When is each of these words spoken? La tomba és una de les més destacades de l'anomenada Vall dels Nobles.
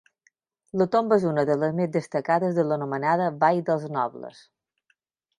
La 0.81 0.85
tomba 0.93 1.17
és 1.19 1.25
una 1.31 1.43
de 1.49 1.57
les 1.63 1.75
més 1.79 1.91
destacades 1.95 2.55
de 2.59 2.65
l'anomenada 2.69 3.27
Vall 3.43 3.61
dels 3.67 3.85
Nobles. 3.97 4.41